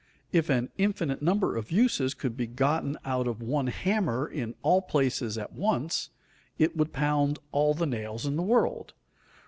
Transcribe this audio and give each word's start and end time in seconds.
If 0.31 0.49
an 0.49 0.71
infinite 0.79 1.21
number 1.21 1.55
of 1.55 1.69
uses 1.71 2.15
could 2.15 2.35
be 2.35 2.47
gotten 2.47 2.97
out 3.05 3.27
of 3.27 3.39
one 3.39 3.67
hammer 3.67 4.27
in 4.27 4.55
all 4.63 4.81
places 4.81 5.37
at 5.37 5.53
once, 5.53 6.09
it 6.57 6.75
would 6.75 6.91
pound 6.91 7.37
all 7.51 7.75
the 7.75 7.85
nails 7.85 8.25
in 8.25 8.35
the 8.35 8.41
world. 8.41 8.95